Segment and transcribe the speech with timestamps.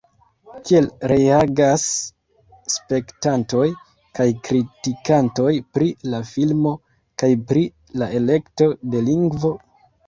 [0.67, 1.83] Kiel reagas
[2.77, 3.67] spektantoj
[4.21, 6.75] kaj kritikantoj pri la filmo,
[7.23, 7.69] kaj pri
[8.03, 9.57] la elekto de lingvo?